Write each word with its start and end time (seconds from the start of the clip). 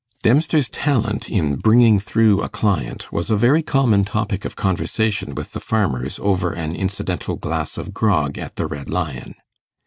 Dempster's 0.23 0.67
talent 0.67 1.29
in 1.29 1.57
'bringing 1.57 1.99
through' 1.99 2.41
a 2.41 2.49
client 2.49 3.13
was 3.13 3.29
a 3.29 3.35
very 3.35 3.61
common 3.61 4.03
topic 4.03 4.45
of 4.45 4.55
conversation 4.55 5.35
with 5.35 5.51
the 5.51 5.59
farmers, 5.59 6.17
over 6.23 6.51
an 6.53 6.75
incidental 6.75 7.35
glass 7.35 7.77
of 7.77 7.93
grog 7.93 8.39
at 8.39 8.55
the 8.55 8.65
Red 8.65 8.89
Lion. 8.89 9.35